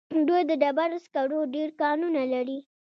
دوی 0.27 0.41
د 0.49 0.51
ډبرو 0.61 0.97
سکرو 1.05 1.39
ډېر 1.55 1.69
کانونه 1.81 2.21
لري. 2.33 2.59